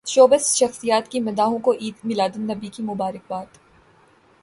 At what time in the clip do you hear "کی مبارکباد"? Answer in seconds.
2.67-3.57